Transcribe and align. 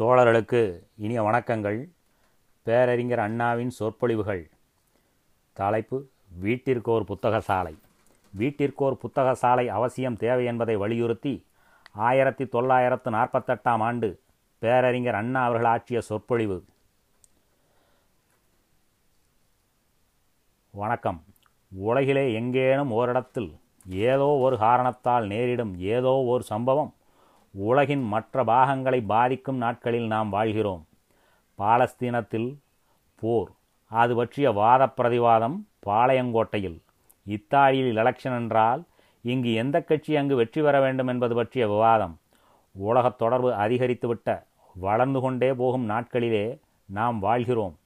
தோழர்களுக்கு 0.00 0.60
இனிய 0.96 1.22
வணக்கங்கள். 1.22 1.88
பேரறிஞர் 2.62 3.18
அண்ணாவின் 3.18 3.70
சொற்பொழிவுகள். 3.70 4.50
தலைப்பு 5.52 6.08
வீட்டிற்கோர் 6.42 7.04
புத்தக 7.04 7.40
சாலை 7.40 7.78
வீட்டிற்கோர் 8.38 8.98
புத்தக 8.98 9.34
சாலை 9.34 9.68
அவசியம் 9.68 10.16
தேவை 10.16 10.44
என்பதை 10.44 10.76
வலியுறுத்தி 10.76 11.44
ஆயிரத்தி 11.92 12.46
தொள்ளாயிரத்து 12.46 13.10
நாற்பத்தெட்டாம் 13.10 13.82
ஆண்டு 13.88 14.20
பேரறிஞர் 14.58 15.14
அண்ணா 15.14 15.44
அவர்கள் 15.44 15.70
ஆற்றிய 15.70 16.00
சொற்பொழிவு. 16.00 16.64
வணக்கம். 20.70 21.24
உலகிலே 21.76 22.32
எங்கேனும் 22.32 22.90
ஓரிடத்தில் 22.90 23.56
ஏதோ 23.86 24.26
ஒரு 24.26 24.58
காரணத்தால் 24.58 25.26
நேரிடும் 25.26 25.78
ஏதோ 25.78 26.10
ஒரு 26.10 26.42
சம்பவம் 26.42 26.92
உலகின் 27.50 28.02
மற்ற 28.02 28.44
பாகங்களை 28.44 29.00
பாதிக்கும் 29.00 29.56
நாட்களில் 29.56 30.06
நாம் 30.06 30.28
வாழ்கிறோம். 30.28 30.86
பாலஸ்தீனத்தில் 31.58 32.56
போர் 33.20 33.50
அது 33.86 34.14
பற்றிய 34.14 34.50
வாத 34.50 34.86
பிரதிவாதம் 34.86 35.56
பாளையங்கோட்டையில். 35.86 36.78
இத்தாலியில் 37.24 37.96
எலெக்ஷன் 37.96 38.36
என்றால் 38.36 38.82
இங்கு 39.22 39.52
எந்த 39.52 39.82
கட்சி 39.82 40.16
அங்கு 40.16 40.36
வெற்றி 40.36 40.62
பெற 40.62 40.80
வேண்டும் 40.80 41.06
என்பது 41.06 41.34
பற்றிய 41.34 41.68
விவாதம். 41.68 42.18
உலகத் 42.72 43.18
தொடர்பு 43.18 43.50
அதிகரித்துவிட்ட 43.50 44.42
வளர்ந்து 44.74 45.20
கொண்டே 45.20 45.54
போகும் 45.54 45.88
நாட்களிலே 45.90 46.58
நாம் 46.84 47.18
வாழ்கிறோம். 47.18 47.76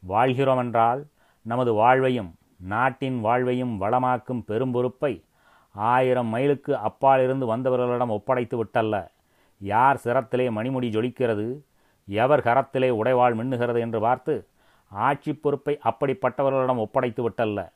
வாழ்கிறோம் 0.00 0.58
என்றால் 0.58 1.06
நமது 1.42 1.72
வாழ்வையும் 1.72 2.34
நாட்டின் 2.56 3.20
வாழ்வையும் 3.20 3.80
வளமாக்கும் 3.80 4.42
பெரும்பொறுப்பை 4.48 5.22
ஆயிரம் 5.76 6.26
மைலுக்கு 6.26 6.76
அப்பால் 6.76 7.22
இருந்து 7.22 7.56
வந்தவர்களிடம் 7.56 8.08
ஒப்படைத்து 8.08 8.64
விட்டல்ல. 8.64 9.08
யார் 9.58 10.00
சிரத்திலே 10.04 10.46
மணிமுடி 10.50 10.88
ஜொலிக்கிறது? 10.96 11.60
எவர் 12.04 12.42
கரத்திலே 12.42 12.90
உடைவாள் 13.02 13.34
மின்னுகிறது 13.34 13.78
என்று 13.78 14.00
பார்த்து 14.00 14.48
ஆட்சி 14.88 15.34
பொறுப்பை 15.34 15.78
அப்படிப்பட்டவர்களிடம் 15.84 16.76
ஒப்படைத்து 16.76 17.28
விட்டல்ல. 17.28 17.68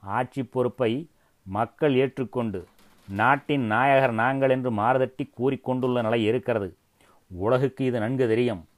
ஆட்சி 0.00 0.42
பொறுப்பை 0.44 1.10
மக்கள் 1.42 1.94
ஏற்றுக்கொண்டு 1.94 2.64
நாட்டின் 3.08 3.66
நாயகர் 3.66 4.12
நாங்கள் 4.12 4.50
என்று 4.50 4.70
மாறுதட்டி 4.70 5.30
கூறிக்கொண்டுள்ள 5.30 6.02
நிலை 6.02 6.24
இருக்கிறது. 6.24 6.76
உலகுக்கு 7.26 7.84
இது 7.84 7.98
நன்கு 7.98 8.28
தெரியும். 8.28 8.68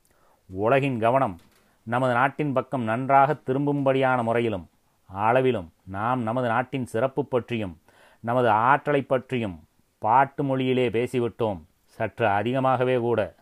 உலகின் 0.50 0.98
கவனம் 1.00 1.38
நமது 1.82 2.12
நாட்டின் 2.12 2.52
பக்கம் 2.52 2.82
நன்றாக 2.82 3.32
திரும்பும்படியான 3.46 4.22
முறையிலும் 4.22 4.68
அளவிலும் 5.06 5.72
நாம் 5.84 6.22
நமது 6.22 6.48
நாட்டின் 6.48 6.86
சிறப்பு 6.86 7.24
பற்றியும் 7.24 7.78
நமது 8.20 8.48
ஆற்றலை 8.48 9.02
பற்றியும் 9.02 9.60
பாட்டு 9.98 10.42
மொழியிலே 10.44 10.88
பேசிவிட்டோம். 10.88 11.60
சற்று 11.84 12.26
அதிகமாகவே 12.26 12.96
கூட. 12.96 13.34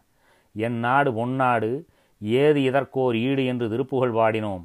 என் 0.53 0.79
நாடு 0.79 1.15
பொன்னாடு 1.15 1.87
ஏது 2.21 2.63
இதற்கோர் 2.63 3.17
ஈடு 3.17 3.47
என்று 3.47 3.69
திருப்புகழ் 3.69 4.15
பாடினோம். 4.15 4.65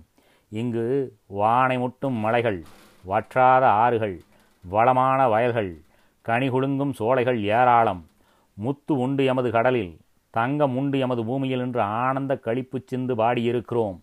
இங்கு 0.50 1.16
வானை 1.26 1.78
முட்டும் 1.78 2.14
மலைகள் 2.14 2.64
வற்றாத 3.02 3.68
ஆறுகள் 3.68 4.22
வளமான 4.64 5.28
வயல்கள் 5.28 5.82
கனிகுலுங்கும் 6.30 6.94
சோலைகள் 6.94 7.44
ஏராளம். 7.44 8.08
முத்து 8.54 8.98
உண்டு 8.98 9.26
எமது 9.26 9.52
கடலில் 9.52 10.00
தங்கம் 10.30 10.78
உண்டு 10.78 11.00
எமது 11.00 11.26
பூமியில் 11.26 11.60
என்று 11.60 11.82
ஆனந்த 11.82 12.38
களிப்பு 12.38 12.82
சிந்து 12.86 13.16
பாடியிருக்கிறோம். 13.16 14.00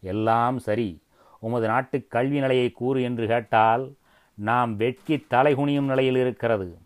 எல்லாம் 0.00 0.58
சரி. 0.58 1.02
உமது 1.38 1.66
நாட்டு 1.66 2.06
கல்வி 2.06 2.38
நிலையை 2.40 2.70
கூறு 2.70 3.02
என்று 3.02 3.26
கேட்டால் 3.26 3.94
நாம் 4.34 4.76
வெட்கி 4.76 5.26
தலைகுனியும் 5.30 5.90
நிலையில் 5.92 6.16
இருக்கிறது. 6.16 6.78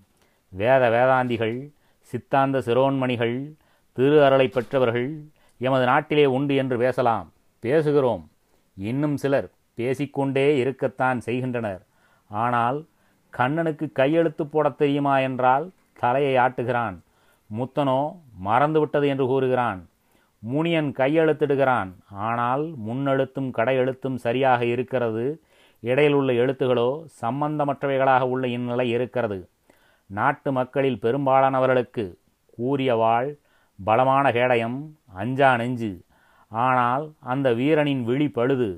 வேத 0.53 0.83
வேதாந்திகள் 0.91 1.71
சித்தாந்த 2.01 2.59
சிரோன்மணிகள் 2.59 3.37
திரு 3.93 4.25
அருளை 4.25 4.49
பெற்றவர்கள் 4.49 5.11
எமது 5.61 5.85
நாட்டிலே 5.85 6.27
உண்டு 6.27 6.55
என்று 6.55 6.79
பேசலாம். 6.79 7.33
பேசுகிறோம். 7.63 8.25
இன்னும் 8.77 9.17
சிலர் 9.17 9.49
பேசிக்கொண்டே 9.75 10.57
இருக்கத்தான் 10.57 11.21
செய்கின்றனர். 11.21 11.83
ஆனால் 12.31 12.87
கண்ணனுக்கு 13.31 13.93
கையெழுத்து 13.93 14.47
போடத் 14.47 14.79
தெரியுமா 14.79 15.19
என்றால் 15.19 15.71
தலையை 16.01 16.35
ஆட்டுகிறான். 16.37 16.97
முத்தனோ 17.51 18.01
மறந்துவிட்டது 18.45 19.07
என்று 19.07 19.27
கூறுகிறான். 19.27 19.89
முனியன் 20.39 20.93
கையெழுத்திடுகிறான். 20.93 21.91
ஆனால் 22.09 22.75
முன்னெழுத்தும் 22.89 23.51
கடையெழுத்தும் 23.57 24.15
சரியாக 24.15 24.65
இருக்கிறது. 24.65 25.43
இடையில் 25.85 26.13
உள்ள 26.13 26.31
எழுத்துகளோ 26.33 26.89
சம்பந்தமற்றவைகளாக 27.23 28.23
உள்ள 28.33 28.45
இந்நிலை 28.49 28.87
இருக்கிறது. 28.91 29.39
நாட்டு 30.11 30.53
மக்களில் 30.53 31.03
பெரும்பாலானவர்களுக்கு 31.03 32.05
கூறிய 32.57 32.91
வாழ் 32.95 33.31
பலமான 33.85 34.33
கேடயம் 34.33 34.79
அஞ்சா 35.15 35.51
நெஞ்சு. 35.57 35.93
ஆனால் 36.49 37.05
அந்த 37.33 37.49
வீரனின் 37.53 38.03
விழி 38.05 38.29
பழுது. 38.29 38.71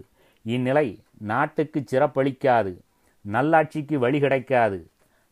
இந்நிலை 0.45 0.87
நாட்டுக்கு 1.31 1.81
சிறப்பளிக்காது. 1.93 2.73
நல்லாட்சிக்கு 3.25 3.97
வழி 4.05 4.19
கிடைக்காது. 4.21 4.79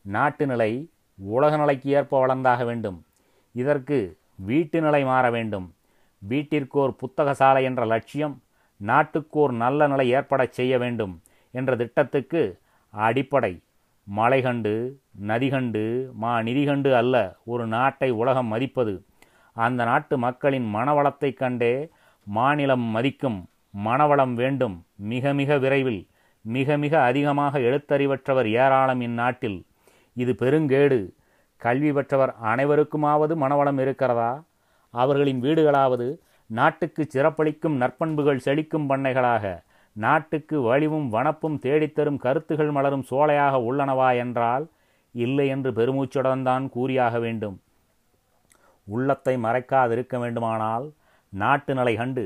நாட்டு 0.04 0.46
நிலை 0.46 0.70
உலக 1.18 1.56
நிலைக்கு 1.56 1.90
ஏற்ப 1.90 2.14
வளர்ந்தாக 2.22 2.64
வேண்டும். 2.64 2.98
இதற்கு 3.54 3.98
வீட்டு 4.48 4.78
நிலை 4.80 5.04
மாற 5.04 5.24
வேண்டும். 5.30 5.66
வீட்டிற்கோர் 6.28 6.96
புத்தக 6.96 7.34
சாலை 7.34 7.62
என்ற 7.64 7.82
லட்சியம் 7.84 8.34
நாட்டுக்கோர் 8.80 9.52
நல்ல 9.64 9.86
நிலை 9.86 10.06
ஏற்படச் 10.14 10.56
செய்ய 10.58 10.74
வேண்டும். 10.78 11.14
என்ற 11.58 11.70
திட்டத்துக்கு 11.80 12.42
அடிப்படை. 12.94 13.52
மலை 14.06 14.40
கண்டு 14.46 14.72
நதி 15.28 15.48
கண்டு 15.52 15.82
மா 16.22 16.32
நிதி 16.46 16.62
கண்டு 16.64 16.90
அல்ல 17.00 17.14
ஒரு 17.52 17.64
நாட்டை 17.74 18.08
உலகம் 18.22 18.50
மதிப்பது. 18.52 18.94
அந்த 19.56 19.80
நாட்டு 19.90 20.14
மக்களின் 20.24 20.66
மனவளத்தை 20.74 21.30
கண்டே 21.34 21.74
மாநிலம் 22.26 22.86
மதிக்கும் 22.96 23.38
மனவளம் 23.84 24.34
வேண்டும் 24.40 24.76
மிக 25.12 25.32
மிக 25.40 25.58
விரைவில் 25.64 26.02
மிக 26.44 26.76
மிக 26.76 26.94
அதிகமாக 27.10 27.58
எழுத்தறிவற்றவர் 27.68 28.48
ஏராளம் 28.62 29.00
இந்நாட்டில். 29.00 29.58
இது 30.22 30.32
பெருங்கேடு. 30.38 30.98
கல்வி 31.62 31.90
பெற்றவர் 31.92 32.32
அனைவருக்குமாவது 32.50 33.34
மனவளம் 33.44 33.80
இருக்கிறதா? 33.84 34.32
அவர்களின் 34.94 35.40
வீடுகளாவது 35.42 36.08
நாட்டுக்கு 36.50 37.02
சிறப்பளிக்கும் 37.12 37.76
நற்பண்புகள் 37.80 38.44
செழிக்கும் 38.46 38.88
பண்ணைகளாக 38.88 39.44
நாட்டுக்கு 39.96 40.56
வலிவும் 40.68 41.08
வனப்பும் 41.14 41.58
தேடித்தரும் 41.64 42.22
கருத்துகள் 42.24 42.72
மலரும் 42.76 43.04
சோலையாக 43.10 43.60
உள்ளனவா 43.68 44.08
என்றால் 44.22 44.64
இல்லை 45.14 45.46
என்று 45.54 45.70
பெருமூச்சுடன் 45.78 46.44
தான் 46.48 46.64
கூறியாக 46.74 47.18
வேண்டும். 47.24 47.56
உள்ளத்தை 48.86 49.34
மறைக்காதிருக்க 49.44 50.14
வேண்டுமானால் 50.22 50.86
நாட்டு 51.32 51.72
நிலை 51.78 51.94
கண்டு 52.00 52.24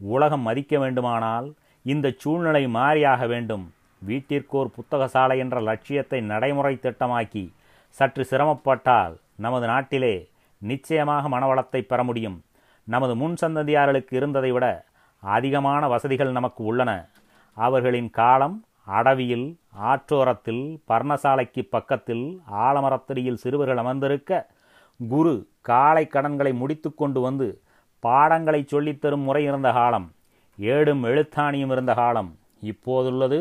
உலகம் 0.00 0.44
மதிக்க 0.48 0.78
வேண்டுமானால் 0.82 1.46
இந்த 1.84 2.06
சூழ்நிலை 2.22 2.62
மாறியாக 2.76 3.22
வேண்டும். 3.32 3.64
வீட்டிற்கோர் 4.02 4.74
புத்தக 4.76 5.02
சாலை 5.14 5.36
என்ற 5.44 5.56
லட்சியத்தை 5.68 6.18
நடைமுறை 6.32 6.74
திட்டமாக்கி 6.84 7.44
சற்று 7.98 8.24
சிரமப்பட்டால் 8.30 9.14
நமது 9.44 9.66
நாட்டிலே 9.72 10.14
நிச்சயமாக 10.62 11.28
மனவளத்தை 11.34 11.80
பெற 11.92 12.00
முடியும். 12.08 12.36
நமது 12.88 13.14
முன் 13.22 13.36
சந்ததியார்களுக்கு 13.42 14.12
இருந்ததை 14.18 14.50
விட 14.56 14.66
அதிகமான 15.22 15.88
வசதிகள் 15.88 16.32
நமக்கு 16.32 16.64
உள்ளன. 16.64 16.90
அவர்களின் 17.56 18.10
காலம் 18.10 18.64
அடவியில் 18.98 19.46
ஆற்றோரத்தில் 19.90 20.64
பர்ணசாலைக்கு 20.88 21.62
பக்கத்தில் 21.70 22.42
ஆலமரத்தடியில் 22.66 23.40
சிறுவர்கள் 23.42 23.76
அமர்ந்திருக்க 23.76 24.46
குரு 25.00 25.48
காலை 25.60 26.06
கடன்களை 26.06 26.52
முடித்து 26.52 26.94
கொண்டு 26.94 27.20
வந்து 27.20 27.62
பாடங்களை 28.02 28.60
சொல்லித்தரும் 28.72 29.24
முறை 29.24 29.44
இருந்த 29.44 29.72
காலம் 29.72 30.06
ஏடும் 30.58 31.02
எழுத்தாணியும் 31.10 31.72
இருந்த 31.72 31.94
காலம் 31.94 32.30
இப்போதுள்ளது 32.62 33.38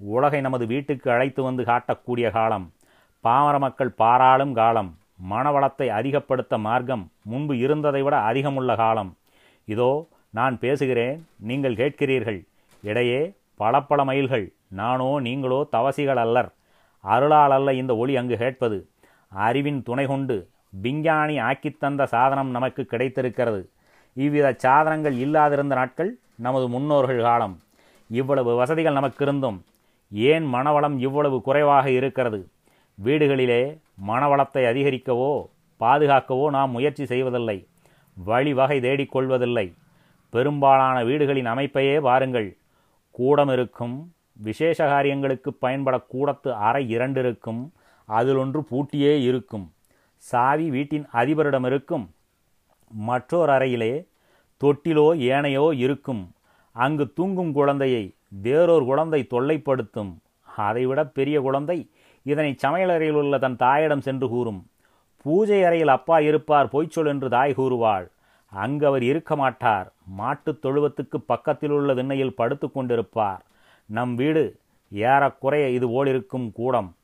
உலகை 0.00 0.40
நமது 0.40 0.66
வீட்டுக்கு 0.66 1.10
அழைத்து 1.10 1.42
வந்து 1.42 1.62
காட்டக்கூடிய 1.62 2.30
காலம் 2.30 2.72
பாமர 3.20 3.58
மக்கள் 3.58 3.90
பாராளும் 3.90 4.52
காலம் 4.52 4.90
மனவளத்தை 5.30 5.86
அதிகப்படுத்த 5.88 6.58
மார்க்கம் 6.58 7.10
முன்பு 7.22 7.58
இருந்ததை 7.58 8.02
விட 8.02 8.16
அதிகமுள்ள 8.30 8.76
காலம். 8.76 9.16
இதோ 9.64 9.90
நான் 10.32 10.58
பேசுகிறேன் 10.58 11.26
நீங்கள் 11.38 11.74
கேட்கிறீர்கள். 11.74 12.46
இடையே 12.82 13.32
பல 13.56 13.80
பல 13.80 14.04
மைல்கள் 14.04 14.52
நானோ 14.68 15.20
நீங்களோ 15.20 15.66
தவசிகள் 15.70 16.16
அல்லர். 16.16 16.52
அருளால் 17.00 17.50
அல்ல 17.50 17.74
இந்த 17.74 17.96
ஒளி 17.96 18.16
அங்கு 18.16 18.36
கேட்பது. 18.36 18.88
அறிவின் 19.28 19.82
துணை 19.82 20.06
கொண்டு 20.06 20.48
விஞ்ஞானி 20.70 21.38
ஆக்கித் 21.38 21.80
தந்த 21.80 22.06
சாதனம் 22.06 22.50
நமக்கு 22.50 22.84
கிடைத்திருக்கிறது. 22.84 23.70
இவ்வித 24.12 24.52
சாதனங்கள் 24.52 25.14
இல்லாதிருந்த 25.14 25.74
நாட்கள் 25.74 26.18
நமது 26.34 26.68
முன்னோர்கள் 26.68 27.20
காலம். 27.20 27.60
இவ்வளவு 28.08 28.56
வசதிகள் 28.56 28.92
நமக்கு 28.92 29.24
இருந்தும் 29.24 29.64
ஏன் 30.12 30.54
மனவளம் 30.54 30.98
இவ்வளவு 30.98 31.42
குறைவாக 31.42 31.90
இருக்கிறது? 31.90 32.48
வீடுகளிலே 33.04 33.78
மனவளத்தை 34.08 34.64
அதிகரிக்கவோ 34.64 35.46
பாதுகாக்கவோ 35.80 36.48
நாம் 36.48 36.70
முயற்சி 36.70 37.06
செய்வதில்லை. 37.06 37.66
வழிவகை 38.14 38.80
தேடிக்கொள்வதில்லை. 38.80 39.72
பெரும்பாலான 40.34 40.96
வீடுகளின் 41.08 41.48
அமைப்பையே 41.52 41.96
பாருங்கள் 42.00 42.48
கூடம் 43.10 43.52
இருக்கும் 43.54 43.94
விசேஷ 44.46 44.78
காரியங்களுக்கு 44.86 45.50
பயன்பட 45.64 45.96
கூடத்து 46.12 46.50
அறை 46.68 46.82
இரண்டு 46.94 47.20
இருக்கும் 47.20 47.60
அதில் 48.08 48.38
ஒன்று 48.42 48.60
பூட்டியே 48.70 49.12
இருக்கும். 49.22 49.66
சாவி 50.22 50.66
வீட்டின் 50.70 51.06
அதிபரிடம் 51.12 51.66
இருக்கும் 51.66 52.04
மற்றொரு 53.08 53.50
அறையிலே 53.52 53.92
தொட்டிலோ 54.60 55.06
ஏனையோ 55.34 55.66
இருக்கும். 55.84 56.22
அங்கு 56.76 57.04
தூங்கும் 57.12 57.52
குழந்தையை 57.52 58.04
வேறொரு 58.44 58.84
குழந்தை 58.84 59.20
தொல்லைப்படுத்தும். 59.30 60.12
அதைவிட 60.56 61.00
பெரிய 61.18 61.36
குழந்தை 61.40 61.78
இதனை 62.26 62.50
சமையலறையில் 62.64 63.18
உள்ள 63.22 63.38
தன் 63.44 63.60
தாயிடம் 63.64 64.04
சென்று 64.06 64.28
கூறும். 64.34 64.60
பூஜை 65.24 65.60
அறையில் 65.64 65.94
அப்பா 65.98 66.16
இருப்பார் 66.20 66.72
பொய்ச்சொல் 66.72 67.10
என்று 67.14 67.28
தாய் 67.36 67.58
கூறுவாள். 67.58 68.06
அங்கு 68.52 68.86
அவர் 68.86 69.02
இருக்க 69.02 69.36
மாட்டார். 69.36 69.92
மாட்டுத் 70.04 70.64
தொழுவத்துக்கு 70.64 71.16
பக்கத்தில் 71.26 71.70
உள்ள 71.70 71.94
திண்ணையில் 71.94 72.34
படுத்து 72.34 72.66
கொண்டிருப்பார். 72.66 73.38
நம் 73.86 74.14
வீடு 74.14 74.58
ஏறக்குறைய 74.92 75.68
இது 75.68 75.88
போலிருக்கும் 75.88 76.52
கூடம். 76.52 76.96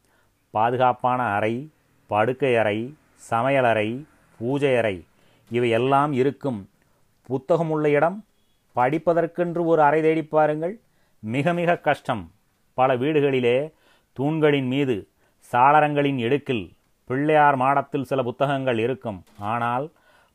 பாதுகாப்பான 0.51 1.23
அறை 1.23 1.71
படுக்கை 2.07 2.57
அறை 2.57 2.95
சமையலறை 3.31 4.05
பூஜை 4.39 4.77
அறை 4.77 5.07
இவை 5.51 5.71
எல்லாம் 5.71 6.13
இருக்கும். 6.13 6.69
புத்தகம் 7.23 7.71
உள்ள 7.71 7.91
இடம் 7.91 8.25
படிப்பதற்கென்று 8.77 9.65
ஒரு 9.65 9.83
அறை 9.83 10.03
தேடி 10.03 10.23
பாருங்கள். 10.25 10.81
மிக 11.19 11.53
மிக 11.53 11.77
கஷ்டம். 11.77 12.31
பல 12.75 12.97
வீடுகளிலே 12.97 13.73
தூண்களின் 14.13 14.67
மீது 14.67 15.09
சாளரங்களின் 15.53 16.19
இடுக்கில் 16.19 16.73
பிள்ளையார் 17.05 17.57
மாடத்தில் 17.57 18.05
சில 18.05 18.23
புத்தகங்கள் 18.23 18.79
இருக்கும். 18.79 19.25
ஆனால் 19.39 19.91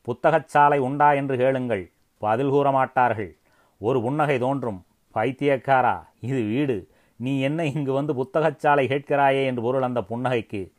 புத்தகச்சாலை 0.08 0.78
உண்டா 0.78 1.12
என்று 1.12 1.36
கேளுங்கள். 1.36 1.90
பதில் 2.18 2.48
கூற 2.48 2.70
மாட்டார்கள் 2.70 3.36
ஒரு 3.78 4.02
புன்னகை 4.02 4.38
தோன்றும். 4.38 4.84
பைத்தியக்காரா 5.14 6.06
இது 6.20 6.42
வீடு. 6.42 6.88
நீ 7.16 7.40
என்ன 7.40 7.66
இங்கு 7.66 7.92
வந்து 7.92 8.14
புத்தகச்சாலை 8.14 8.86
கேட்கிறாயே 8.88 9.44
என்று 9.44 9.62
பொருள் 9.62 9.82
அந்த 9.82 10.00
புன்னகைக்கு. 10.00 10.70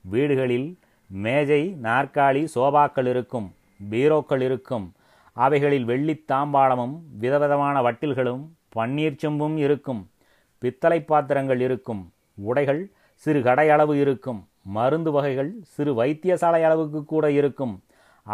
வீடுகளில் 0.00 0.78
மேஜை 1.06 1.76
நாற்காலி 1.82 2.46
சோபாக்கள் 2.54 3.06
இருக்கும். 3.06 3.54
பீரோக்கள் 3.90 4.40
இருக்கும். 4.40 4.92
அவைகளில் 5.32 5.84
வெள்ளித் 5.84 6.30
தாம்பாளமும் 6.32 6.98
விதவிதமான 7.18 7.82
வட்டில்களும் 7.82 8.48
பன்னீர் 8.76 9.16
செம்பும் 9.24 9.56
இருக்கும். 9.56 10.10
பித்தளை 10.58 11.02
பாத்திரங்கள் 11.02 11.60
இருக்கும். 11.60 12.12
உடைகள் 12.34 12.90
சிறு 13.14 13.42
கடை 13.42 13.70
அளவு 13.70 14.00
இருக்கும். 14.00 14.48
மருந்து 14.62 15.12
வகைகள் 15.12 15.54
சிறு 15.62 16.04
வைத்தியசாலை 16.04 16.62
அளவுக்கு 16.62 17.04
கூட 17.04 17.30
இருக்கும். 17.30 17.82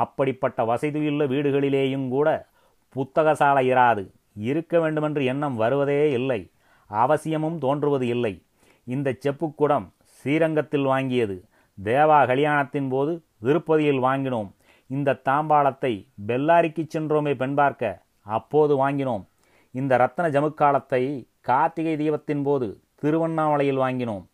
அப்படிப்பட்ட 0.03 0.65
வசதியுள்ள 0.65 1.23
வீடுகளிலேயும் 1.33 2.07
கூட 2.15 2.29
புத்தகசாலை 2.97 3.63
இராது. 3.73 4.05
இருக்க 4.51 4.81
வேண்டுமென்று 4.81 5.23
எண்ணம் 5.33 5.57
வருவதே 5.57 6.03
இல்லை. 6.19 6.41
அவசியமும் 6.91 7.59
தோன்றுவது 7.59 8.07
இல்லை. 8.15 8.35
இந்த 8.87 9.09
செப்புக்குடம் 9.25 9.87
ஸ்ரீரங்கத்தில் 10.17 10.87
வாங்கியது. 10.87 11.37
தேவா 11.79 12.19
கல்யாணத்தின் 12.31 12.89
போது 12.89 13.13
திருப்பதியில் 13.45 14.03
வாங்கினோம். 14.07 14.51
இந்த 14.91 15.19
தாம்பாளத்தை 15.29 15.93
பெல்லாரிக்கு 16.27 16.83
சென்றோமே 16.95 17.33
பெண் 17.43 17.55
பார்க்க 17.55 18.03
அப்போது 18.37 18.73
வாங்கினோம். 18.83 19.25
இந்த 19.75 19.93
ரத்தன 20.03 20.27
ஜமுக்காலத்தை 20.35 21.03
கார்த்திகை 21.49 21.95
தீபத்தின் 22.03 22.43
போது 22.43 22.69
திருவண்ணாமலையில் 23.03 23.83
வாங்கினோம். 23.85 24.25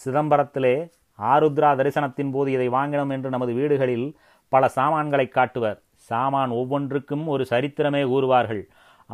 சிதம்பரத்திலே 0.00 0.76
ஆருத்ரா 1.18 1.70
தரிசனத்தின் 1.78 2.32
போது 2.32 2.48
இதை 2.56 2.68
வாங்கினோம் 2.68 3.12
என்று 3.14 3.28
நமது 3.34 3.52
வீடுகளில் 3.52 4.08
பல 4.52 4.68
சாமான்களை 4.68 5.26
காட்டுவர். 5.28 5.78
சாமான் 6.10 6.52
ஒவ்வொன்றுக்கும் 6.60 7.24
ஒரு 7.26 7.44
சரித்திரமே 7.50 8.02
கூறுவார்கள். 8.12 8.62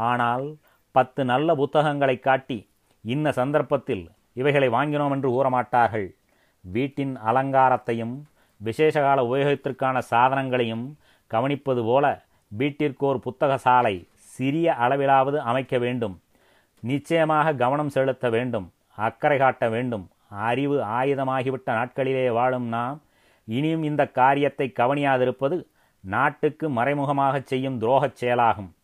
ஆனால் 0.09 0.47
பத்து 0.95 1.21
நல்ல 1.25 1.55
புத்தகங்களை 1.55 2.17
காட்டி 2.19 2.59
இன்ன 3.05 3.33
சந்தர்ப்பத்தில் 3.33 4.05
இவைகளை 4.41 4.69
வாங்கினோம் 4.69 5.15
என்று 5.17 5.29
கூறமாட்டார்கள். 5.31 6.09
வீட்டின் 6.65 7.15
அலங்காரத்தையும் 7.29 8.15
விசேஷகால 8.61 9.19
உபயோகத்திற்கான 9.29 9.97
சாதனங்களையும் 10.11 10.85
கவனிப்பது 11.31 11.83
போல 11.85 12.05
வீட்டிற்கோர் 12.51 13.25
புத்தக 13.27 13.53
சாலை 13.59 13.95
சிறிய 14.35 14.77
அளவிலாவது 14.85 15.39
அமைக்க 15.51 15.79
வேண்டும். 15.79 16.15
நிச்சயமாக 16.83 17.55
கவனம் 17.63 17.93
செலுத்த 17.97 18.29
வேண்டும். 18.31 18.67
அக்கறை 19.07 19.39
காட்ட 19.39 19.65
வேண்டும். 19.69 20.05
அறிவு 20.49 20.77
ஆயுதமாகிவிட்ட 20.99 21.69
நாட்களிலே 21.79 22.25
வாழும் 22.33 22.69
நாம் 22.69 22.97
இனியும் 23.45 23.83
இந்த 23.83 24.11
காரியத்தை 24.11 24.73
கவனியாதிருப்பது 24.77 25.67
நாட்டுக்கு 26.01 26.71
மறைமுகமாக 26.71 27.41
செய்யும் 27.41 27.81
துரோகச் 27.81 28.17
செயலாகும். 28.17 28.75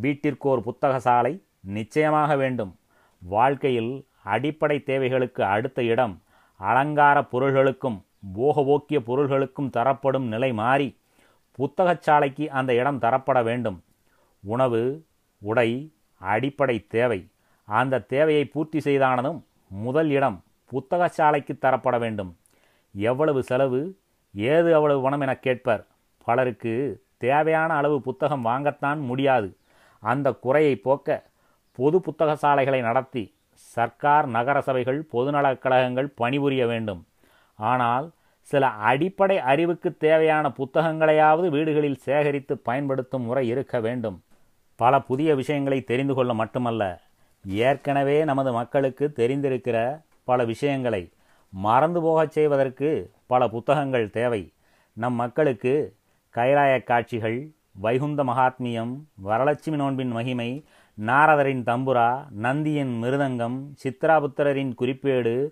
வீட்டிற்கோர் 0.00 0.62
புத்தக 0.62 1.00
சாலை 1.00 1.42
நிச்சயமாக 1.60 2.36
வேண்டும். 2.36 2.76
வாழ்க்கையில் 3.22 4.06
அடிப்படை 4.22 4.82
தேவைகளுக்கு 4.82 5.44
அடுத்த 5.44 5.82
இடம் 5.82 6.22
அலங்கார 6.56 7.20
பொருள்களுக்கும் 7.20 7.98
போகபோக்கிய 8.34 8.98
பொருள்களுக்கும் 9.00 9.70
தரப்படும் 9.70 10.26
நிலை 10.26 10.52
மாறி 10.52 10.98
புத்தகச்சாலைக்கு 11.58 12.46
அந்த 12.46 12.74
இடம் 12.74 13.00
தரப்பட 13.00 13.42
வேண்டும். 13.42 13.82
உணவு 14.44 15.06
உடை 15.38 15.92
அடிப்படை 16.20 16.86
தேவை. 16.86 17.28
அந்த 17.64 18.00
தேவையை 18.00 18.44
பூர்த்தி 18.44 18.78
செய்தானதும் 18.78 19.40
முதல் 19.66 20.10
இடம் 20.10 20.44
புத்தகச்சாலைக்கு 20.72 21.54
தரப்பட 21.58 21.98
வேண்டும். 21.98 22.36
எவ்வளவு 22.92 23.42
செலவு 23.42 23.96
ஏது 24.34 24.74
அவ்வளவு 24.74 25.02
பணம் 25.02 25.20
என 25.20 25.36
கேட்பர். 25.36 25.86
பலருக்கு 26.24 27.02
தேவையான 27.16 27.74
அளவு 27.74 28.00
புத்தகம் 28.00 28.44
வாங்கத்தான் 28.44 29.00
முடியாது. 29.00 29.56
அந்த 30.00 30.32
குறையை 30.32 30.76
போக்க 30.76 31.22
பொது 31.72 32.00
புத்தக 32.00 32.36
சாலைகளை 32.36 32.80
நடத்தி 32.80 33.34
சர்க்கார் 33.52 34.26
நகர 34.26 34.60
சபைகள் 34.60 35.06
பொதுநலக் 35.12 35.58
கழகங்கள் 35.58 36.08
பணிபுரிய 36.08 36.66
வேண்டும். 36.66 37.06
ஆனால் 37.54 38.10
சில 38.40 38.66
அடிப்படை 38.66 39.38
அறிவுக்கு 39.38 39.96
தேவையான 39.96 40.52
புத்தகங்களையாவது 40.58 41.48
வீடுகளில் 41.48 41.96
சேகரித்து 41.96 42.58
பயன்படுத்தும் 42.58 43.22
முறை 43.22 43.48
இருக்க 43.48 43.80
வேண்டும். 43.80 44.22
பல 44.76 45.00
புதிய 45.00 45.34
விஷயங்களை 45.34 45.84
தெரிந்து 45.84 46.14
கொள்ள 46.14 46.34
மட்டுமல்ல 46.34 47.00
ஏற்கனவே 47.46 48.24
நமது 48.24 48.52
மக்களுக்கு 48.52 49.12
தெரிந்திருக்கிற 49.16 50.02
பல 50.24 50.44
விஷயங்களை 50.44 51.10
மறந்து 51.50 52.02
போகச் 52.02 52.30
செய்வதற்கு 52.30 53.10
பல 53.26 53.48
புத்தகங்கள் 53.48 54.10
தேவை. 54.10 54.52
நம் 54.92 55.14
மக்களுக்கு 55.14 55.96
கைலாய 56.34 56.82
காட்சிகள் 56.82 57.50
வைகுந்த 57.72 58.24
மகாத்மியம் 58.24 58.96
வரலட்சுமி 59.24 59.76
நோன்பின் 59.76 60.10
மகிமை 60.10 60.64
நாரதரின் 60.94 61.62
தம்புரா 61.62 62.30
நந்தியின் 62.30 63.02
மிருதங்கம் 63.02 63.58
சித்ராபுத்திரரின் 63.84 64.74
குறிப்பேடு 64.78 65.50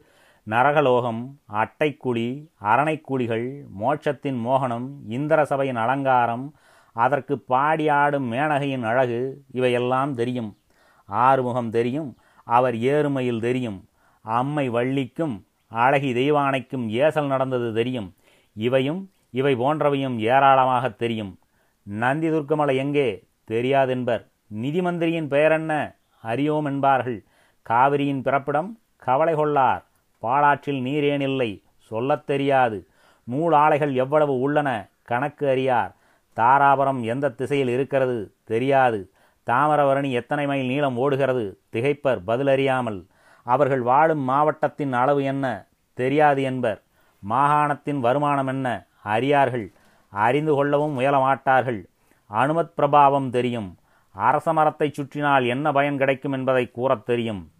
நரகலோகம் 0.50 1.34
அட்டைக்குழி 1.52 2.48
அரணைக்குழிகள் 2.60 3.64
மோட்சத்தின் 3.80 4.46
மோகனம் 4.46 4.88
இந்திர 5.08 5.44
சபையின் 5.44 5.76
அலங்காரம் 5.76 6.54
அதற்கு 6.92 7.38
பாடி 7.38 7.88
ஆடும் 7.88 8.32
மேனகையின் 8.32 8.82
அழகு 8.82 9.42
இவையெல்லாம் 9.50 10.14
தெரியும். 10.14 10.56
ஆறுமுகம் 11.04 11.70
தெரியும் 11.70 12.16
அவர் 12.44 12.74
ஏறுமையில் 12.74 13.40
தெரியும். 13.40 13.88
அம்மை 14.22 14.68
வள்ளிக்கும் 14.68 15.46
அழகி 15.68 16.12
தெய்வானைக்கும் 16.12 16.88
ஏசல் 16.88 17.26
நடந்தது 17.26 17.74
தெரியும். 17.74 18.14
இவையும் 18.54 19.10
இவை 19.30 19.56
போன்றவையும் 19.56 20.18
ஏராளமாக 20.18 20.88
தெரியும். 20.88 21.38
நந்தி 21.82 22.30
துர்க்கமலை 22.30 22.76
எங்கே? 22.76 23.24
தெரியாதென்பர். 23.50 24.26
நிதிமந்திரியின் 24.54 24.82
மந்திரியின் 24.82 25.28
பெயரென்ன? 25.28 25.94
அறியோம் 26.24 26.64
என்பார்கள். 26.64 27.24
காவிரியின் 27.62 28.22
பிறப்பிடம் 28.22 28.78
கவலை 28.96 29.34
கொள்ளார். 29.34 29.86
பாலாற்றில் 30.18 30.84
நீரேனில்லை 30.84 31.62
சொல்லத் 31.78 32.26
தெரியாது. 32.26 32.86
நூல் 33.24 33.52
ஆலைகள் 33.52 33.94
எவ்வளவு 33.94 34.40
உள்ளன? 34.40 34.88
கணக்கு 35.02 35.48
அறியார். 35.48 35.96
தாராபுரம் 36.36 37.00
எந்த 37.00 37.30
திசையில் 37.30 37.68
இருக்கிறது? 37.68 38.34
தெரியாது. 38.44 39.10
தாமரவரணி 39.46 40.10
எத்தனை 40.10 40.46
மைல் 40.46 40.66
நீளம் 40.66 40.96
ஓடுகிறது? 40.96 41.58
திகைப்பர் 41.72 42.22
பதிலறியாமல். 42.26 43.06
அவர்கள் 43.48 43.80
வாழும் 43.80 44.18
மாவட்டத்தின் 44.18 44.92
அளவு 44.92 45.24
என்ன? 45.24 45.66
தெரியாது 45.94 46.42
என்பர். 46.42 46.82
மாகாணத்தின் 47.28 47.98
வருமானம் 47.98 48.46
என்ன? 48.46 48.86
அறியார்கள். 49.02 49.72
அறிந்து 50.08 50.54
கொள்ளவும் 50.54 51.00
முயலமாட்டார்கள். 51.00 51.84
அனுமத் 52.30 52.72
பிரபாவம் 52.76 53.30
தெரியும். 53.30 53.76
அரச 54.10 54.52
மரத்தை 54.52 54.90
சுற்றினால் 54.90 55.46
என்ன 55.46 55.72
பயன் 55.72 55.98
கிடைக்கும் 55.98 56.32
என்பதை 56.32 56.70
கூறத் 56.70 57.06
தெரியும். 57.06 57.50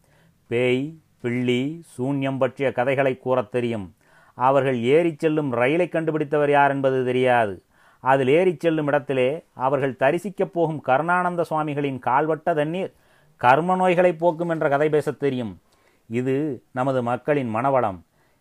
பேய் 0.46 0.98
பிள்ளி 1.20 1.84
சூன்யம் 1.98 2.38
பற்றிய 2.38 2.72
கதைகளை 2.72 3.18
கூறத் 3.18 3.50
தெரியும். 3.50 3.94
அவர்கள் 4.34 4.82
ஏறிச் 4.82 5.18
செல்லும் 5.18 5.50
ரயிலை 5.50 5.88
கண்டுபிடித்தவர் 5.88 6.50
யார் 6.50 6.70
என்பது 6.70 7.04
தெரியாது. 7.04 7.62
அதில் 8.00 8.28
ஏறிச் 8.28 8.60
செல்லும் 8.60 8.86
இடத்திலே 8.86 9.44
அவர்கள் 9.54 9.96
தரிசிக்கப் 9.98 10.52
போகும் 10.52 10.82
கருணானந்த 10.86 11.40
சுவாமிகளின் 11.40 12.00
கால்வட்ட 12.06 12.54
தண்ணீர் 12.54 12.94
கர்ம 13.36 13.76
நோய்களை 13.76 14.12
போக்கும் 14.12 14.48
என்ற 14.48 14.68
கதை 14.68 14.88
பேசத் 14.88 15.18
தெரியும். 15.18 15.60
இது 16.08 16.62
நமது 16.72 17.02
மக்களின் 17.02 17.54
மனவளம். 17.54 17.98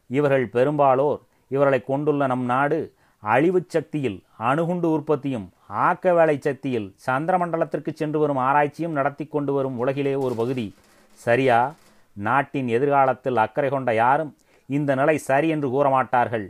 இவர்கள் 0.07 0.47
பெரும்பாலோர் 0.47 1.19
இவர்களை 1.47 1.83
கொண்டுள்ள 1.83 2.25
நம் 2.25 2.45
நாடு 2.45 2.93
அழிவுச் 3.23 3.69
சக்தியில் 3.69 4.23
அணுகுண்டு 4.37 4.91
உற்பத்தியும் 4.91 5.51
ஆக்க 5.67 6.13
வேலை 6.13 6.37
சக்தியில் 6.39 6.95
சந்திரமண்டலத்திற்கு 7.05 7.93
சென்று 7.93 8.19
வரும் 8.19 8.37
ஆராய்ச்சியும் 8.37 8.91
நடத்தி 8.91 9.25
கொண்டு 9.25 9.53
வரும் 9.53 9.77
உலகிலே 9.77 10.15
ஒரு 10.15 10.35
பகுதி. 10.35 10.75
சரியா? 11.11 11.73
நாட்டின் 12.13 12.67
எதிர்காலத்தில் 12.67 13.37
அக்கறை 13.37 13.69
கொண்ட 13.69 13.93
யாரும் 13.93 14.35
இந்த 14.67 14.95
நிலை 14.95 15.17
சரி 15.17 15.47
என்று 15.47 15.67
கூறமாட்டார்கள் 15.69 16.47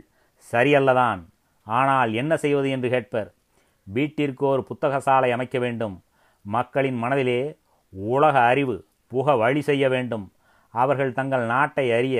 சரியல்லதான். 0.52 1.20
ஆனால் 1.62 2.12
என்ன 2.12 2.36
செய்வது 2.36 2.70
என்று 2.70 2.88
கேட்பர். 2.88 3.34
வீட்டிற்கு 3.82 4.46
ஒரு 4.46 4.62
புத்தக 4.64 5.00
சாலை 5.00 5.32
அமைக்க 5.32 5.58
வேண்டும். 5.58 6.02
மக்களின் 6.42 6.96
மனதிலே 6.96 7.56
உலக 7.88 8.38
அறிவு 8.40 8.84
புக 9.06 9.36
வழி 9.36 9.60
செய்ய 9.60 9.88
வேண்டும். 9.88 10.32
அவர்கள் 10.74 11.12
தங்கள் 11.12 11.44
நாட்டை 11.46 11.86
அறிய 11.92 12.18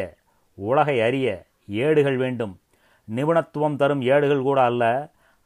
உலகை 0.58 0.96
அறிய 1.00 1.26
ஏடுகள் 1.84 2.16
வேண்டும். 2.16 2.54
நிபுணத்துவம் 3.08 3.76
தரும் 3.76 4.02
ஏடுகள் 4.14 4.42
கூட 4.42 4.58
அல்ல 4.62 4.84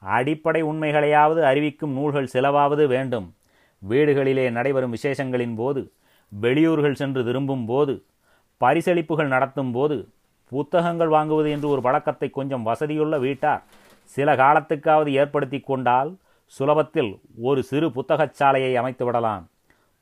அடிப்படை 0.02 0.62
உண்மைகளையாவது 0.62 1.40
அறிவிக்கும் 1.50 1.92
நூல்கள் 1.92 2.32
சிலவாவது 2.34 2.84
வேண்டும். 2.86 3.28
வீடுகளிலே 3.82 4.46
நடைபெறும் 4.50 4.94
விசேஷங்களின் 4.96 5.54
போது 5.60 5.82
வெளியூர்கள் 6.32 6.98
சென்று 7.00 7.24
திரும்பும் 7.24 7.66
போது 7.66 7.94
பரிசளிப்புகள் 8.60 9.32
நடத்தும் 9.34 9.72
போது 9.72 9.96
புத்தகங்கள் 10.52 11.08
வாங்குவது 11.08 11.48
என்று 11.50 11.68
ஒரு 11.68 11.80
பழக்கத்தை 11.82 12.28
கொஞ்சம் 12.30 12.66
வசதியுள்ள 12.68 13.18
வீட்டார் 13.18 13.62
சில 14.10 14.34
காலத்துக்காவது 14.36 15.10
ஏற்படுத்தி 15.12 15.58
கொண்டால் 15.60 16.10
சுலபத்தில் 16.52 17.10
ஒரு 17.48 17.60
சிறு 17.62 17.86
புத்தகச்சாலையை 17.96 18.72
அமைத்து 18.74 19.04
விடலாம் 19.04 19.44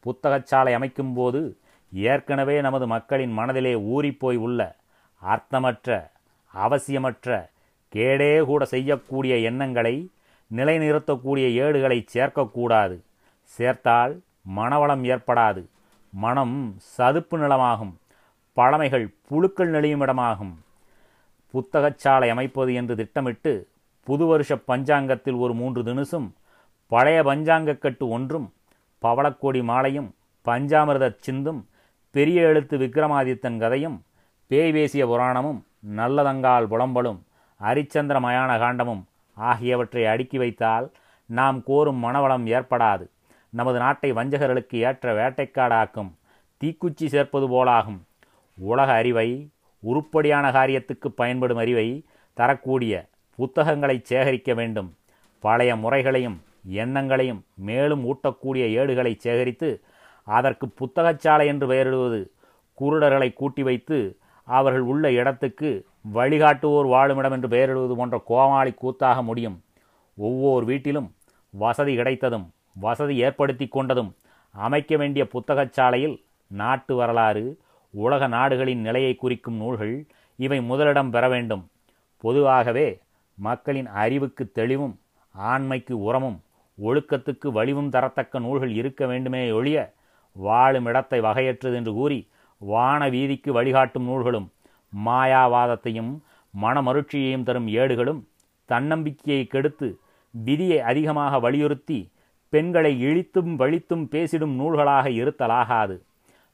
புத்தகச்சாலை 0.04 0.72
அமைக்கும்போது 0.78 1.40
ஏற்கனவே 1.92 2.60
நமது 2.60 2.86
மக்களின் 2.86 3.32
மனதிலே 3.32 3.74
ஊறிப்போய் 3.74 4.36
உள்ள 4.36 4.60
அர்த்தமற்ற 5.22 6.10
அவசியமற்ற 6.54 7.50
கேடே 7.92 8.44
கூட 8.44 8.64
செய்யக்கூடிய 8.64 9.36
எண்ணங்களை 9.36 10.10
நிலைநிறுத்தக்கூடிய 10.50 11.46
ஏடுகளை 11.64 12.06
சேர்க்கக்கூடாது. 12.14 12.96
சேர்த்தால் 13.42 14.22
மனவளம் 14.56 15.04
ஏற்படாது. 15.04 15.62
மனம் 16.12 16.76
சதுப்பு 16.78 17.38
நிலமாகும். 17.38 17.94
பழமைகள் 18.52 19.14
புழுக்கள் 19.28 19.70
நெளியும் 19.70 20.02
இடமாகும் 20.02 20.54
புத்தகச்சாலை 21.54 22.28
அமைப்பது 22.28 22.74
என்று 22.74 22.96
திட்டமிட்டு 22.96 23.52
புது 24.06 24.26
வருஷ 24.26 24.56
பஞ்சாங்கத்தில் 24.68 25.38
ஒரு 25.38 25.54
மூன்று 25.54 25.82
தினுசும் 25.82 26.28
பழைய 26.86 27.22
பஞ்சாங்கக்கட்டு 27.22 28.08
ஒன்றும் 28.08 28.52
பவளக்கொடி 29.02 29.62
மாலையும் 29.62 30.14
பஞ்சாமிரத 30.46 31.16
சிந்தும் 31.20 31.68
பெரிய 32.10 32.42
எழுத்து 32.42 32.78
விக்ரமாதித்தன் 32.78 33.58
கதையும் 33.58 34.04
பேய் 34.46 34.72
பேசிய 34.72 35.06
புராணமும் 35.06 35.60
நல்லதங்கால் 35.96 36.66
புலம்பலும் 36.66 37.18
அரிச்சந்திர 37.60 38.16
மயான 38.20 38.50
காண்டமும் 38.58 39.02
ஆகியவற்றை 39.34 40.06
அடுக்கி 40.06 40.38
வைத்தால் 40.38 40.92
நாம் 41.26 41.62
கோரும் 41.62 42.04
மனவளம் 42.04 42.46
ஏற்படாது. 42.46 43.04
நமது 43.50 43.78
நாட்டை 43.78 44.12
வஞ்சகர்களுக்கு 44.12 44.74
ஏற்ற 44.74 45.14
வேட்டைக்காடாக்கும் 45.20 46.10
தீக்குச்சி 46.64 47.06
சேர்ப்பது 47.06 47.48
போலாகும். 47.48 48.00
உலக 48.54 48.92
அறிவை 48.92 49.48
உருப்படியான 49.80 50.50
காரியத்துக்கு 50.50 51.08
பயன்படும் 51.14 51.56
அறிவை 51.56 52.04
தரக்கூடிய 52.34 53.08
புத்தகங்களை 53.36 54.00
சேகரிக்க 54.02 54.54
வேண்டும். 54.54 54.96
பழைய 55.38 55.76
முறைகளையும் 55.76 56.42
எண்ணங்களையும் 56.66 57.44
மேலும் 57.54 58.02
ஊட்டக்கூடிய 58.06 58.64
ஏடுகளை 58.80 59.16
சேகரித்து 59.18 59.70
அதற்கு 60.36 60.66
புத்தகச்சாலை 60.80 61.46
என்று 61.52 61.66
பெயரிடுவது. 61.72 62.20
குருடர்களை 62.78 63.28
கூட்டி 63.40 63.62
வைத்து 63.68 63.98
அவர்கள் 64.48 64.84
உள்ள 64.92 65.06
இடத்துக்கு 65.20 65.70
வழிகாட்டுவோர் 66.14 66.88
வாழுமிடம் 66.92 67.34
என்று 67.36 67.48
பெயரிடுவது 67.54 67.94
போன்ற 67.96 68.16
கோமாளி 68.30 68.72
கூத்தாக 68.82 69.18
முடியும். 69.22 69.56
ஒவ்வொரு 70.18 70.64
வீட்டிலும் 70.70 71.08
வசதி 71.54 71.92
கிடைத்ததும் 71.96 72.46
வசதி 72.84 73.14
ஏற்படுத்தி 73.26 73.66
கொண்டதும் 73.66 74.10
அமைக்க 74.54 74.96
வேண்டிய 74.96 75.22
புத்தகச்சாலையில் 75.34 76.16
நாட்டு 76.50 76.92
வரலாறு 77.00 77.44
உலக 77.94 78.22
நாடுகளின் 78.36 78.82
நிலையை 78.86 79.12
குறிக்கும் 79.22 79.58
நூல்கள் 79.62 79.94
இவை 80.38 80.58
முதலிடம் 80.70 81.12
பெற 81.14 81.24
வேண்டும். 81.34 81.64
பொதுவாகவே 82.24 82.88
மக்களின் 83.38 83.88
அறிவுக்கு 84.02 84.44
தெளிவும் 84.58 84.94
ஆண்மைக்கு 85.34 85.94
உரமும் 86.08 86.38
ஒழுக்கத்துக்கு 86.78 87.48
வலிவும் 87.58 87.92
தரத்தக்க 87.94 88.40
நூல்கள் 88.46 88.72
இருக்க 88.80 89.06
வேண்டுமே 89.06 89.42
ஒழிய 89.58 89.78
வாழும் 90.32 90.84
இடத்தை 90.84 91.20
வகையற்றது 91.20 91.74
என்று 91.74 91.92
கூறி 91.92 92.28
வான 92.58 93.08
வீதிக்கு 93.08 93.52
வழிகாட்டும் 93.52 94.04
நூல்களும் 94.04 94.52
மாயாவாதத்தையும் 95.04 96.12
மனமருட்சியையும் 96.62 97.42
தரும் 97.42 97.68
ஏடுகளும் 97.68 98.28
தன்னம்பிக்கையை 98.64 99.46
கெடுத்து 99.46 99.98
விதியை 100.30 100.80
அதிகமாக 100.80 101.38
வலியுறுத்தி 101.38 102.10
பெண்களை 102.48 102.92
இழித்தும் 103.04 103.54
வழித்தும் 103.56 104.04
பேசிடும் 104.08 104.54
நூல்களாக 104.60 105.06
இருத்தலாகாது. 105.10 105.96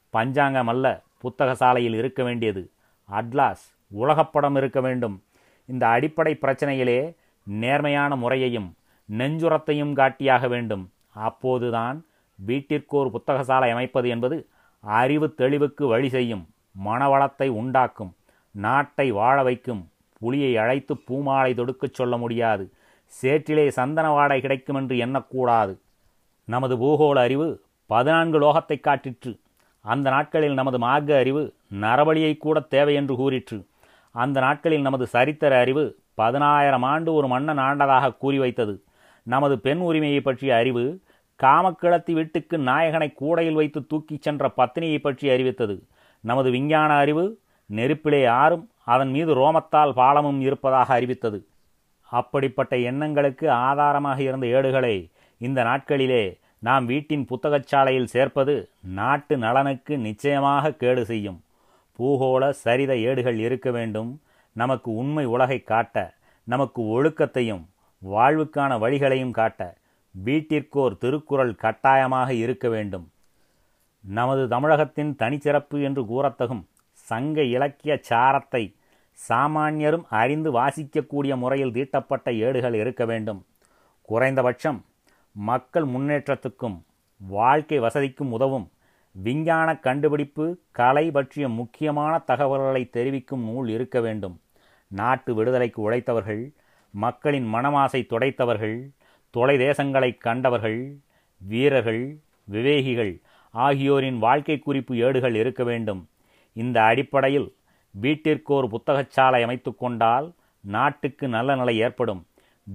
பஞ்சாங்கம் 0.09 0.67
அல்ல 0.67 1.03
புத்தக 1.17 1.55
சாலையில் 1.55 1.93
இருக்க 1.93 2.23
வேண்டியது. 2.23 2.71
அட்லாஸ் 3.09 3.65
உலகப்படம் 3.91 4.55
இருக்க 4.55 4.81
வேண்டும். 4.81 5.23
இந்த 5.65 5.87
அடிப்படை 5.87 6.37
பிரச்சனையிலே 6.41 7.15
நேர்மையான 7.43 8.15
முறையையும் 8.15 8.69
நெஞ்சுரத்தையும் 9.09 9.93
காட்டியாக 9.93 10.47
வேண்டும். 10.47 10.91
அப்போதுதான் 11.11 12.05
வீட்டிற்கோர் 12.45 13.11
புத்தகசாலை 13.11 13.69
அமைப்பது 13.69 14.09
என்பது 14.09 14.37
அறிவு 14.79 15.33
தெளிவுக்கு 15.33 15.87
வழி 15.87 16.09
செய்யும் 16.09 16.47
மனவளத்தை 16.85 17.47
உண்டாக்கும் 17.47 18.11
நாட்டை 18.51 19.11
வாழ 19.11 19.43
வைக்கும் 19.43 19.89
புலியை 20.19 20.57
அழைத்து 20.57 20.97
பூமாலை 20.97 21.53
தொடுக்கச் 21.53 21.93
சொல்ல 21.93 22.17
முடியாது 22.17 22.71
சேற்றிலே 23.21 23.67
சந்தன 23.67 24.07
வாடை 24.09 24.41
கிடைக்கும் 24.41 24.75
என்று 24.75 24.95
எண்ணக்கூடாது. 24.95 25.77
நமது 26.47 26.75
பூகோள 26.77 27.17
அறிவு 27.17 27.47
பதினான்கு 27.85 28.37
லோகத்தை 28.39 28.77
காட்டிற்று. 28.77 29.31
அந்த 29.85 30.09
நாட்களில் 30.09 30.53
நமது 30.53 30.77
மார்க்க 30.79 31.17
அறிவு 31.17 31.53
நரபலியை 31.81 32.37
கூட 32.37 32.59
தேவை 32.59 32.93
என்று 32.93 33.15
கூறிற்று. 33.15 33.65
அந்த 34.15 34.39
நாட்களில் 34.39 34.81
நமது 34.81 35.07
சரித்திர 35.07 35.59
அறிவு 35.59 35.83
பதினாயிரம் 36.13 36.83
ஆண்டு 36.83 37.13
ஒரு 37.13 37.27
மன்னன் 37.27 37.57
ஆண்டதாக 37.57 38.17
கூறி 38.17 38.39
வைத்தது. 38.39 38.75
நமது 39.23 39.59
பெண் 39.59 39.79
உரிமையை 39.79 40.21
பற்றிய 40.21 40.55
அறிவு 40.55 40.83
காமக்கிழத்தி 41.43 42.13
வீட்டுக்கு 42.13 42.57
நாயகனை 42.57 43.13
கூடையில் 43.13 43.59
வைத்து 43.59 43.79
தூக்கிச் 43.87 44.21
சென்ற 44.21 44.51
பத்தினியை 44.57 44.99
பற்றி 44.99 45.29
அறிவித்தது. 45.29 45.75
நமது 46.23 46.51
விஞ்ஞான 46.51 46.93
அறிவு 46.93 47.39
நெருப்பிலே 47.65 48.25
ஆறும் 48.25 48.69
அதன் 48.83 49.09
மீது 49.09 49.31
ரோமத்தால் 49.35 49.93
பாலமும் 49.93 50.39
இருப்பதாக 50.41 50.93
அறிவித்தது. 50.93 51.39
அப்படிப்பட்ட 52.09 52.73
எண்ணங்களுக்கு 52.89 53.51
ஆதாரமாக 53.51 54.21
இருந்த 54.21 54.45
ஏடுகளை 54.47 54.95
இந்த 55.41 55.59
நாட்களிலே 55.63 56.23
நாம் 56.59 56.85
வீட்டின் 56.85 57.25
புத்தகச்சாலையில் 57.29 58.11
சேர்ப்பது 58.13 58.69
நாட்டு 58.99 59.37
நலனுக்கு 59.37 59.97
நிச்சயமாக 59.97 60.71
கேடு 60.71 61.05
செய்யும். 61.05 61.39
பூகோள 61.99 62.43
சரித 62.63 62.91
ஏடுகள் 63.01 63.39
இருக்க 63.39 63.71
வேண்டும். 63.71 64.11
நமக்கு 64.55 64.89
உண்மை 64.95 65.25
உலகை 65.25 65.59
காட்ட 65.63 66.13
நமக்கு 66.47 66.81
ஒழுக்கத்தையும் 66.93 67.63
வாழ்வுக்கான 68.01 68.71
வழிகளையும் 68.79 69.31
காட்ட 69.31 69.61
வீட்டிற்கோர் 70.11 70.97
திருக்குறள் 70.97 71.53
கட்டாயமாக 71.55 72.29
இருக்க 72.33 72.69
வேண்டும். 72.69 73.05
நமது 74.01 74.47
தமிழகத்தின் 74.47 75.15
தனிச்சிறப்பு 75.15 75.77
என்று 75.81 76.01
கூறத்தகும் 76.03 76.63
சங்க 77.07 77.43
இலக்கிய 77.55 77.99
சாரத்தை 78.01 78.63
சாமானியரும் 79.19 80.05
அறிந்து 80.21 80.49
வாசிக்கக்கூடிய 80.51 81.35
முறையில் 81.35 81.71
தீட்டப்பட்ட 81.71 82.33
ஏடுகள் 82.33 82.73
இருக்க 82.73 83.05
வேண்டும். 83.05 83.45
குறைந்தபட்சம் 84.01 84.85
மக்கள் 85.31 85.85
முன்னேற்றத்துக்கும் 85.85 86.77
வாழ்க்கை 87.21 87.79
வசதிக்கும் 87.79 88.31
உதவும் 88.31 88.67
விஞ்ஞான 89.11 89.69
கண்டுபிடிப்பு 89.79 90.45
கலை 90.71 91.11
பற்றிய 91.11 91.49
முக்கியமான 91.49 92.13
தகவல்களை 92.19 92.89
தெரிவிக்கும் 92.89 93.43
நூல் 93.43 93.69
இருக்க 93.69 93.99
வேண்டும். 94.01 94.35
நாட்டு 94.91 95.31
விடுதலைக்கு 95.35 95.79
உழைத்தவர்கள் 95.81 96.43
மக்களின் 96.93 97.47
மனமாசை 97.53 98.01
துடைத்தவர்கள் 98.05 98.77
தொலை 99.29 99.57
தேசங்களை 99.57 100.17
கண்டவர்கள் 100.17 100.97
வீரர்கள் 101.37 102.17
விவேகிகள் 102.51 103.21
ஆகியோரின் 103.51 104.17
வாழ்க்கை 104.17 104.59
குறிப்பு 104.59 104.95
ஏடுகள் 104.97 105.35
இருக்க 105.35 105.63
வேண்டும். 105.63 106.09
இந்த 106.53 106.81
அடிப்படையில் 106.81 107.55
வீட்டிற்கோர் 108.01 108.67
புத்தகச்சாலை 108.67 109.41
அமைத்து 109.43 109.75
கொண்டால் 109.75 110.33
நாட்டுக்கு 110.59 111.27
நல்ல 111.27 111.55
நிலை 111.55 111.77
ஏற்படும். 111.77 112.25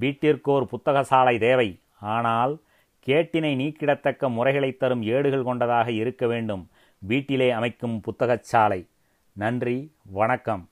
வீட்டிற்கோர் 0.01 0.69
புத்தகசாலை 0.73 1.39
தேவை. 1.39 1.81
ஆனால் 2.01 2.59
கேட்டினை 3.07 3.53
நீக்கிடத்தக்க 3.63 4.31
முறைகளை 4.31 4.77
தரும் 4.77 5.03
ஏடுகள் 5.03 5.43
கொண்டதாக 5.43 5.93
இருக்க 5.93 6.27
வேண்டும். 6.27 6.69
வீட்டிலே 6.99 7.51
அமைக்கும் 7.51 8.01
புத்தகச்சாலை. 8.07 8.87
நன்றி 9.33 9.93
வணக்கம். 10.07 10.69